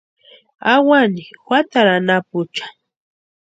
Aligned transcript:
Awani 0.73 1.21
juatarhu 1.45 1.91
anapucha. 1.99 2.65